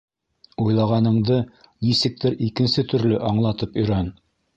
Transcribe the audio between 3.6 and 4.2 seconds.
өйрән!